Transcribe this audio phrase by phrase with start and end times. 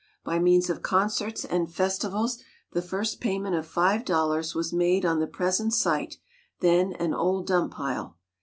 [0.23, 2.39] By means of concerts and festivals
[2.73, 6.17] the first payment of five dollars was made on the present site,
[6.59, 8.17] then an old dump pile.